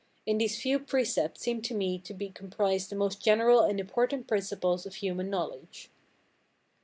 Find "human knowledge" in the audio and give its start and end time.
4.95-5.91